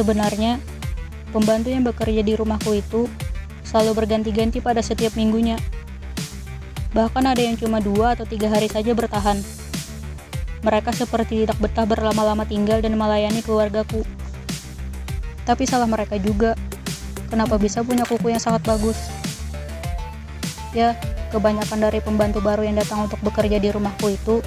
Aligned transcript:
Sebenarnya, 0.00 0.56
pembantu 1.28 1.68
yang 1.68 1.84
bekerja 1.84 2.24
di 2.24 2.32
rumahku 2.32 2.72
itu 2.72 3.04
selalu 3.68 4.00
berganti-ganti 4.00 4.64
pada 4.64 4.80
setiap 4.80 5.12
minggunya. 5.12 5.60
Bahkan 6.96 7.20
ada 7.28 7.44
yang 7.44 7.60
cuma 7.60 7.84
dua 7.84 8.16
atau 8.16 8.24
tiga 8.24 8.48
hari 8.48 8.72
saja 8.72 8.96
bertahan. 8.96 9.44
Mereka 10.64 10.96
seperti 10.96 11.44
tidak 11.44 11.60
betah 11.60 11.84
berlama-lama 11.84 12.48
tinggal 12.48 12.80
dan 12.80 12.96
melayani 12.96 13.44
keluargaku. 13.44 14.00
Tapi 15.44 15.68
salah 15.68 15.84
mereka 15.84 16.16
juga. 16.16 16.56
Kenapa 17.28 17.60
bisa 17.60 17.84
punya 17.84 18.08
kuku 18.08 18.32
yang 18.32 18.40
sangat 18.40 18.64
bagus? 18.64 18.96
Ya, 20.72 20.96
kebanyakan 21.28 21.76
dari 21.76 22.00
pembantu 22.00 22.40
baru 22.40 22.64
yang 22.64 22.80
datang 22.80 23.04
untuk 23.04 23.20
bekerja 23.20 23.60
di 23.60 23.68
rumahku 23.68 24.16
itu 24.16 24.40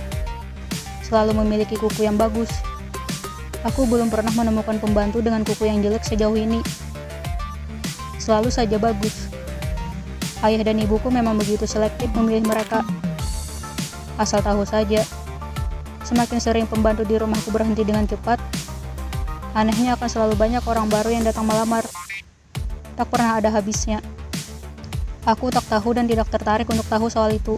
selalu 1.05 1.45
memiliki 1.45 1.77
kuku 1.77 2.09
yang 2.09 2.17
bagus. 2.17 2.49
Aku 3.63 3.87
belum 3.87 4.11
pernah 4.11 4.35
menemukan 4.35 4.75
pembantu 4.75 5.23
dengan 5.23 5.39
kuku 5.47 5.71
yang 5.71 5.79
jelek 5.79 6.03
sejauh 6.03 6.35
ini. 6.35 6.59
Selalu 8.19 8.51
saja 8.51 8.75
bagus. 8.75 9.31
Ayah 10.43 10.67
dan 10.67 10.83
ibuku 10.83 11.07
memang 11.07 11.39
begitu 11.39 11.63
selektif 11.63 12.11
memilih 12.11 12.43
mereka. 12.43 12.83
Asal 14.19 14.43
tahu 14.43 14.67
saja, 14.67 15.07
semakin 16.03 16.43
sering 16.43 16.65
pembantu 16.67 17.07
di 17.07 17.15
rumahku 17.15 17.55
berhenti 17.55 17.87
dengan 17.87 18.03
cepat, 18.03 18.35
anehnya 19.55 19.95
akan 19.95 20.11
selalu 20.11 20.35
banyak 20.35 20.63
orang 20.67 20.91
baru 20.91 21.15
yang 21.15 21.23
datang 21.23 21.47
melamar. 21.47 21.87
Tak 22.99 23.07
pernah 23.07 23.39
ada 23.39 23.47
habisnya. 23.47 24.03
Aku 25.23 25.47
tak 25.47 25.63
tahu 25.71 25.95
dan 25.95 26.03
tidak 26.03 26.27
tertarik 26.27 26.67
untuk 26.67 26.83
tahu 26.91 27.07
soal 27.07 27.31
itu. 27.31 27.55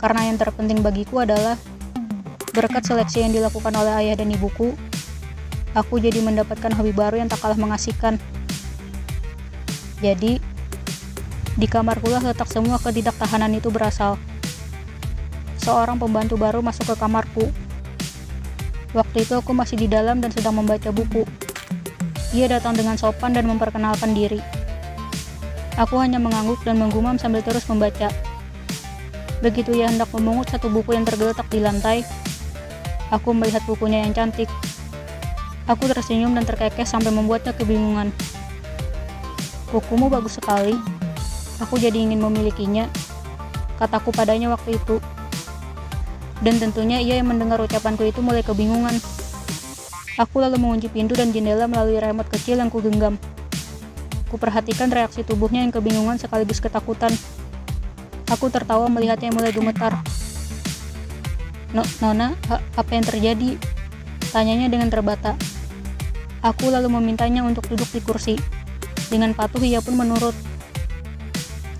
Karena 0.00 0.32
yang 0.32 0.40
terpenting 0.40 0.80
bagiku 0.80 1.22
adalah 1.22 1.60
berkat 2.52 2.84
seleksi 2.84 3.24
yang 3.24 3.32
dilakukan 3.32 3.72
oleh 3.72 4.04
ayah 4.04 4.20
dan 4.20 4.28
ibuku, 4.28 4.76
aku 5.72 5.96
jadi 5.96 6.20
mendapatkan 6.20 6.72
hobi 6.76 6.92
baru 6.92 7.20
yang 7.20 7.28
tak 7.32 7.40
kalah 7.40 7.56
mengasihkan. 7.56 8.20
Jadi, 10.04 10.36
di 11.56 11.66
kamarku 11.68 12.12
lah 12.12 12.20
letak 12.20 12.48
semua 12.52 12.76
ketidaktahanan 12.76 13.56
itu 13.56 13.72
berasal. 13.72 14.20
Seorang 15.60 15.96
pembantu 15.96 16.36
baru 16.36 16.60
masuk 16.60 16.92
ke 16.92 16.96
kamarku. 17.00 17.48
Waktu 18.92 19.24
itu 19.24 19.40
aku 19.40 19.56
masih 19.56 19.80
di 19.80 19.88
dalam 19.88 20.20
dan 20.20 20.28
sedang 20.28 20.60
membaca 20.60 20.92
buku. 20.92 21.24
Ia 22.36 22.48
datang 22.48 22.76
dengan 22.76 23.00
sopan 23.00 23.32
dan 23.32 23.48
memperkenalkan 23.48 24.12
diri. 24.12 24.40
Aku 25.80 25.96
hanya 25.96 26.20
mengangguk 26.20 26.60
dan 26.68 26.76
menggumam 26.76 27.16
sambil 27.16 27.40
terus 27.40 27.64
membaca. 27.64 28.12
Begitu 29.40 29.72
ia 29.72 29.88
hendak 29.88 30.12
memungut 30.12 30.52
satu 30.52 30.68
buku 30.68 30.92
yang 30.92 31.08
tergeletak 31.08 31.48
di 31.48 31.64
lantai, 31.64 32.04
aku 33.12 33.36
melihat 33.36 33.60
bukunya 33.68 34.00
yang 34.08 34.16
cantik. 34.16 34.48
Aku 35.68 35.86
tersenyum 35.86 36.32
dan 36.32 36.48
terkekeh 36.48 36.88
sampai 36.88 37.12
membuatnya 37.12 37.52
kebingungan. 37.52 38.10
Bukumu 39.70 40.10
bagus 40.10 40.40
sekali, 40.40 40.74
Aku 41.62 41.78
jadi 41.78 41.94
ingin 41.94 42.18
memilikinya, 42.18 42.90
kataku 43.78 44.10
padanya 44.10 44.50
waktu 44.50 44.74
itu. 44.82 44.98
Dan 46.42 46.58
tentunya 46.58 46.98
ia 46.98 47.22
yang 47.22 47.30
mendengar 47.30 47.62
ucapanku 47.62 48.02
itu 48.02 48.18
mulai 48.18 48.42
kebingungan. 48.42 48.98
Aku 50.18 50.42
lalu 50.42 50.58
mengunci 50.58 50.90
pintu 50.90 51.14
dan 51.14 51.30
jendela 51.30 51.70
melalui 51.70 52.02
remote 52.02 52.26
kecil 52.34 52.58
yang 52.58 52.66
kugenggam. 52.66 53.14
Kuperhatikan 54.26 54.90
reaksi 54.90 55.22
tubuhnya 55.22 55.62
yang 55.62 55.70
kebingungan 55.70 56.18
sekaligus 56.18 56.58
ketakutan. 56.58 57.14
Aku 58.26 58.50
tertawa 58.50 58.90
melihatnya 58.90 59.30
mulai 59.30 59.54
gemetar. 59.54 60.02
No, 61.72 61.80
Nona, 62.04 62.36
apa 62.52 62.90
yang 62.92 63.00
terjadi? 63.00 63.56
Tanyanya 64.28 64.68
dengan 64.68 64.92
terbata. 64.92 65.40
Aku 66.44 66.68
lalu 66.68 66.92
memintanya 66.92 67.40
untuk 67.48 67.64
duduk 67.64 67.88
di 67.96 68.00
kursi. 68.04 68.36
Dengan 69.08 69.32
patuh 69.32 69.64
ia 69.64 69.80
pun 69.80 69.96
menurut. 69.96 70.36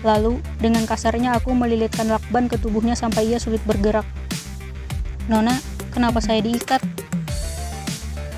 Lalu, 0.01 0.41
dengan 0.57 0.89
kasarnya 0.89 1.37
aku 1.37 1.53
melilitkan 1.53 2.09
lakban 2.09 2.49
ke 2.49 2.57
tubuhnya 2.57 2.97
sampai 2.97 3.29
ia 3.29 3.37
sulit 3.37 3.61
bergerak. 3.69 4.05
Nona, 5.29 5.61
kenapa 5.93 6.19
saya 6.19 6.41
diikat? 6.41 6.81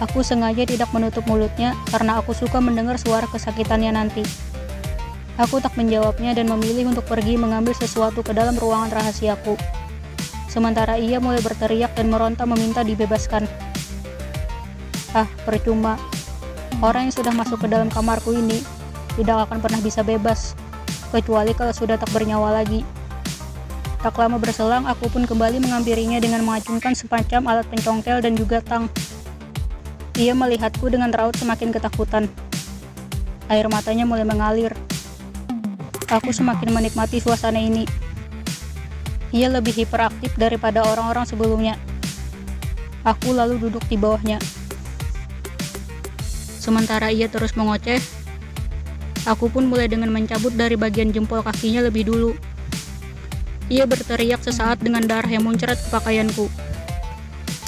Aku 0.04 0.28
sengaja 0.28 0.68
tidak 0.68 0.92
menutup 0.92 1.24
mulutnya 1.24 1.72
karena 1.88 2.20
aku 2.20 2.36
suka 2.36 2.60
mendengar 2.60 3.00
suara 3.00 3.32
kesakitannya 3.32 3.96
nanti. 3.96 4.28
Aku 5.40 5.64
tak 5.64 5.80
menjawabnya 5.80 6.36
dan 6.36 6.52
memilih 6.52 6.92
untuk 6.92 7.08
pergi 7.08 7.40
mengambil 7.40 7.72
sesuatu 7.72 8.20
ke 8.20 8.36
dalam 8.36 8.60
ruangan 8.60 8.92
rahasiaku. 8.92 9.56
Sementara 10.56 10.96
ia 10.96 11.20
mulai 11.20 11.44
berteriak 11.44 12.00
dan 12.00 12.08
meronta 12.08 12.48
meminta 12.48 12.80
dibebaskan. 12.80 13.44
Ah, 15.12 15.28
percuma. 15.44 16.00
Orang 16.80 17.12
yang 17.12 17.16
sudah 17.20 17.36
masuk 17.36 17.60
ke 17.60 17.68
dalam 17.68 17.92
kamarku 17.92 18.32
ini 18.32 18.64
tidak 19.20 19.52
akan 19.52 19.60
pernah 19.60 19.84
bisa 19.84 20.00
bebas 20.00 20.56
kecuali 21.12 21.52
kalau 21.52 21.76
sudah 21.76 22.00
tak 22.00 22.08
bernyawa 22.16 22.64
lagi. 22.64 22.88
Tak 24.00 24.16
lama 24.16 24.40
berselang, 24.40 24.88
aku 24.88 25.12
pun 25.12 25.28
kembali 25.28 25.60
menghampirinya 25.60 26.24
dengan 26.24 26.40
mengacungkan 26.48 26.96
semacam 26.96 27.52
alat 27.52 27.68
pencongkel 27.68 28.24
dan 28.24 28.40
juga 28.40 28.64
tang. 28.64 28.88
Ia 30.16 30.32
melihatku 30.32 30.88
dengan 30.88 31.12
raut 31.12 31.36
semakin 31.36 31.76
ketakutan. 31.76 32.32
Air 33.52 33.68
matanya 33.68 34.08
mulai 34.08 34.24
mengalir. 34.24 34.72
Aku 36.08 36.32
semakin 36.32 36.72
menikmati 36.72 37.20
suasana 37.20 37.60
ini. 37.60 38.05
Ia 39.36 39.52
lebih 39.52 39.76
hiperaktif 39.76 40.32
daripada 40.40 40.80
orang-orang 40.88 41.28
sebelumnya. 41.28 41.76
Aku 43.04 43.36
lalu 43.36 43.60
duduk 43.60 43.84
di 43.92 44.00
bawahnya. 44.00 44.40
Sementara 46.64 47.12
ia 47.12 47.28
terus 47.28 47.54
mengoceh, 47.54 48.00
Aku 49.26 49.50
pun 49.50 49.66
mulai 49.66 49.90
dengan 49.90 50.14
mencabut 50.14 50.54
dari 50.54 50.78
bagian 50.78 51.10
jempol 51.10 51.42
kakinya 51.42 51.82
lebih 51.90 52.06
dulu. 52.06 52.38
Ia 53.74 53.90
berteriak 53.90 54.46
sesaat 54.46 54.86
dengan 54.86 55.02
darah 55.02 55.26
yang 55.26 55.42
muncrat 55.42 55.82
ke 55.82 55.90
pakaianku. 55.90 56.46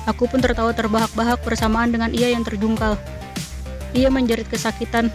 Aku 0.06 0.30
pun 0.30 0.38
tertawa 0.38 0.70
terbahak-bahak 0.78 1.42
bersamaan 1.42 1.90
dengan 1.90 2.14
ia 2.14 2.30
yang 2.30 2.46
terjungkal. 2.46 2.94
Ia 3.98 4.14
menjerit 4.14 4.46
kesakitan. 4.46 5.10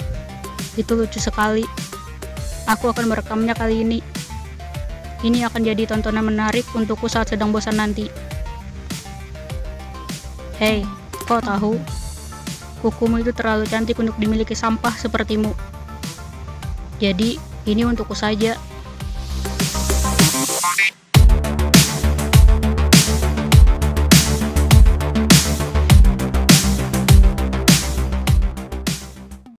Itu 0.74 0.98
lucu 0.98 1.22
sekali. 1.22 1.62
Aku 2.66 2.90
akan 2.90 3.06
merekamnya 3.06 3.54
kali 3.54 3.86
ini. 3.86 4.02
Ini 5.22 5.46
akan 5.46 5.62
jadi 5.62 5.86
tontonan 5.86 6.26
menarik 6.26 6.66
untukku 6.74 7.06
saat 7.06 7.30
sedang 7.30 7.54
bosan 7.54 7.78
nanti. 7.78 8.10
Hei, 10.58 10.82
kau 11.30 11.38
tahu? 11.38 11.78
Kukumu 12.82 13.22
itu 13.22 13.30
terlalu 13.30 13.70
cantik 13.70 13.94
untuk 14.02 14.18
dimiliki 14.18 14.58
sampah 14.58 14.90
sepertimu. 14.90 15.54
Jadi, 16.98 17.38
ini 17.70 17.86
untukku 17.86 18.18
saja. 18.18 18.58